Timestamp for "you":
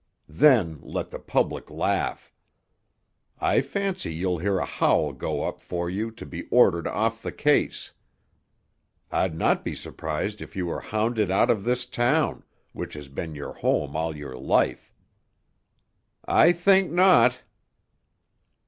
5.91-6.09, 10.55-10.65